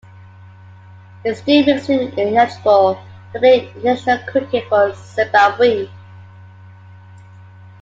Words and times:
This 1.23 1.41
deal 1.41 1.63
makes 1.63 1.85
him 1.85 2.07
ineligible 2.17 2.99
to 3.33 3.39
play 3.39 3.67
international 3.69 4.17
cricket 4.27 4.67
for 4.67 4.91
Zimbabwe. 4.95 5.91